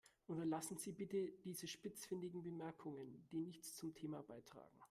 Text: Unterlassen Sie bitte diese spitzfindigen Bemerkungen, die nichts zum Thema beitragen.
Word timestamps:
Unterlassen 0.25 0.79
Sie 0.79 0.91
bitte 0.93 1.31
diese 1.45 1.67
spitzfindigen 1.67 2.41
Bemerkungen, 2.41 3.23
die 3.31 3.37
nichts 3.37 3.75
zum 3.75 3.93
Thema 3.93 4.23
beitragen. 4.23 4.79